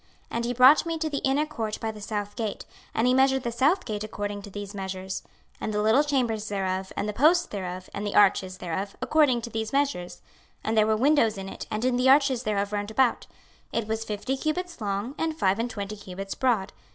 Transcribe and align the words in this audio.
26:040:028 0.01 0.09
And 0.31 0.45
he 0.45 0.53
brought 0.55 0.85
me 0.87 0.97
to 0.97 1.09
the 1.11 1.17
inner 1.19 1.45
court 1.45 1.79
by 1.79 1.91
the 1.91 2.01
south 2.01 2.35
gate: 2.35 2.65
and 2.95 3.05
he 3.05 3.13
measured 3.13 3.43
the 3.43 3.51
south 3.51 3.85
gate 3.85 4.03
according 4.03 4.41
to 4.41 4.49
these 4.49 4.73
measures; 4.73 5.21
26:040:029 5.21 5.29
And 5.61 5.73
the 5.75 5.81
little 5.83 6.03
chambers 6.03 6.49
thereof, 6.49 6.93
and 6.97 7.07
the 7.07 7.13
posts 7.13 7.45
thereof, 7.45 7.87
and 7.93 8.07
the 8.07 8.15
arches 8.15 8.57
thereof, 8.57 8.97
according 8.99 9.41
to 9.43 9.51
these 9.51 9.71
measures: 9.71 10.23
and 10.63 10.75
there 10.75 10.87
were 10.87 10.97
windows 10.97 11.37
in 11.37 11.47
it 11.47 11.67
and 11.69 11.85
in 11.85 11.97
the 11.97 12.09
arches 12.09 12.41
thereof 12.41 12.73
round 12.73 12.89
about: 12.89 13.27
it 13.71 13.87
was 13.87 14.03
fifty 14.03 14.35
cubits 14.35 14.81
long, 14.81 15.13
and 15.19 15.37
five 15.37 15.59
and 15.59 15.69
twenty 15.69 15.95
cubits 15.95 16.33
broad. 16.33 16.73